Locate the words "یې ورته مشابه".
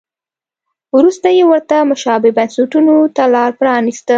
1.37-2.29